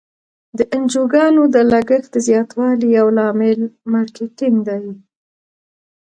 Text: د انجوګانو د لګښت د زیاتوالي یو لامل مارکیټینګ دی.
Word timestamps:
د 0.57 0.59
انجوګانو 0.75 1.41
د 1.55 1.55
لګښت 1.71 2.09
د 2.13 2.17
زیاتوالي 2.27 2.87
یو 2.97 3.07
لامل 3.17 3.59
مارکیټینګ 3.93 4.57
دی. 4.67 4.83